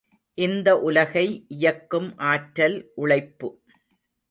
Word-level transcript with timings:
இந்த 0.37 0.79
உலகை 0.79 1.25
இயக்கும் 1.47 2.17
ஆற்றல் 2.17 2.91
உழைப்பு. 2.95 3.49